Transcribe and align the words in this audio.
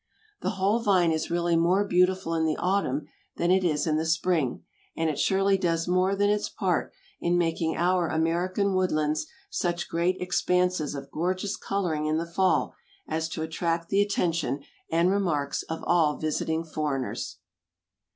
The 0.41 0.49
whole 0.57 0.79
vine 0.79 1.11
is 1.11 1.29
really 1.29 1.55
more 1.55 1.85
beautiful 1.85 2.33
in 2.33 2.43
the 2.43 2.57
autumn 2.57 3.05
than 3.35 3.51
it 3.51 3.63
is 3.63 3.85
in 3.85 3.97
the 3.97 4.05
spring, 4.07 4.63
and 4.97 5.11
it 5.11 5.19
surely 5.19 5.59
does 5.59 5.87
more 5.87 6.15
than 6.15 6.27
its 6.31 6.49
part 6.49 6.91
in 7.19 7.37
making 7.37 7.77
our 7.77 8.07
American 8.07 8.73
woodlands 8.73 9.27
such 9.51 9.87
great 9.89 10.17
expanses 10.19 10.95
of 10.95 11.11
gorgeous 11.11 11.55
coloring 11.55 12.07
in 12.07 12.17
the 12.17 12.25
fall 12.25 12.73
as 13.07 13.29
to 13.29 13.43
attract 13.43 13.89
the 13.89 14.01
attention 14.01 14.63
and 14.89 15.11
remarks 15.11 15.61
of 15.69 15.83
all 15.83 16.17
visiting 16.17 16.63
foreigners. 16.63 17.37